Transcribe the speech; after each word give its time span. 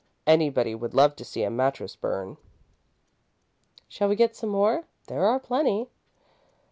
Anybody 0.25 0.73
would 0.73 0.95
love 0.95 1.15
to 1.17 1.23
see 1.23 1.43
a 1.43 1.51
mattress 1.51 1.95
burn." 1.95 2.37
"Shall 3.87 4.09
we 4.09 4.15
get 4.15 4.35
some 4.35 4.49
more? 4.49 4.85
There 5.05 5.27
are 5.27 5.39
plenty." 5.39 5.89